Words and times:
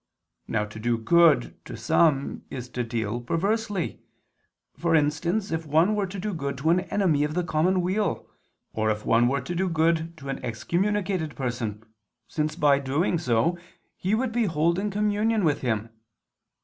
Now 0.47 0.65
to 0.65 0.79
do 0.79 0.97
good 0.97 1.63
to 1.65 1.77
some 1.77 2.41
is 2.49 2.69
to 2.69 2.83
deal 2.83 3.21
perversely: 3.21 3.99
for 4.75 4.95
instance 4.95 5.51
if 5.51 5.67
one 5.67 5.93
were 5.95 6.07
to 6.07 6.17
do 6.19 6.33
good 6.33 6.57
to 6.57 6.71
an 6.71 6.79
enemy 6.79 7.23
of 7.23 7.35
the 7.35 7.43
common 7.43 7.81
weal, 7.81 8.27
or 8.73 8.89
if 8.89 9.05
one 9.05 9.27
were 9.27 9.41
to 9.41 9.53
do 9.53 9.69
good 9.69 10.17
to 10.17 10.29
an 10.29 10.43
excommunicated 10.43 11.35
person, 11.35 11.83
since, 12.27 12.55
by 12.55 12.79
doing 12.79 13.19
so, 13.19 13.59
he 13.95 14.15
would 14.15 14.31
be 14.31 14.45
holding 14.45 14.89
communion 14.89 15.43
with 15.43 15.61
him. 15.61 15.91